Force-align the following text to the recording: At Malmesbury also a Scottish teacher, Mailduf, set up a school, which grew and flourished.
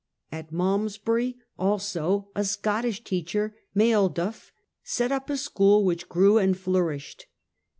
At 0.31 0.51
Malmesbury 0.51 1.37
also 1.59 2.31
a 2.35 2.43
Scottish 2.43 3.03
teacher, 3.03 3.55
Mailduf, 3.75 4.49
set 4.81 5.11
up 5.11 5.29
a 5.29 5.37
school, 5.37 5.85
which 5.85 6.09
grew 6.09 6.39
and 6.39 6.57
flourished. 6.57 7.27